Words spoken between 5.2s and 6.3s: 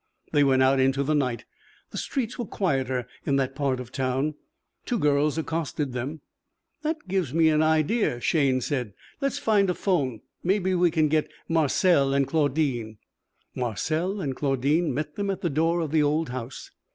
accosted them.